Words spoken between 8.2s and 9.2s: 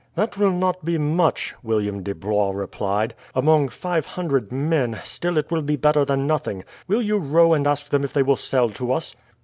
will sell to us?"